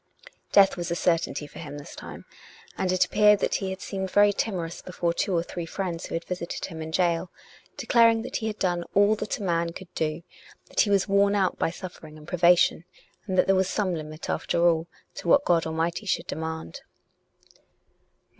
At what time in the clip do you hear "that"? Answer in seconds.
3.37-3.53, 8.23-8.37, 9.13-9.37, 10.69-10.79, 13.37-13.45